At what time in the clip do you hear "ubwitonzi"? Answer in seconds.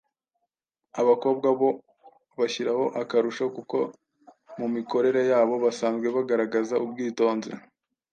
6.85-7.51